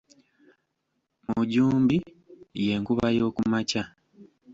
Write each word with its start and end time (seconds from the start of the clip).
Mujumbi 1.31 1.97
ye 2.65 2.73
nkuba 2.81 3.05
y’okumakya. 3.17 3.83